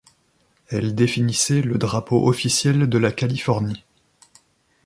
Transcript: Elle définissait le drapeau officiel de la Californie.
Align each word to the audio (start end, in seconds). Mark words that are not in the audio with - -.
Elle 0.69 0.95
définissait 0.95 1.61
le 1.61 1.77
drapeau 1.77 2.25
officiel 2.27 2.89
de 2.89 2.97
la 2.97 3.11
Californie. 3.11 3.85